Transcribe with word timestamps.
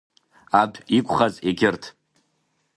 Адә 0.61 0.79
иқәхаз 0.97 1.33
егьырҭ… 1.47 1.83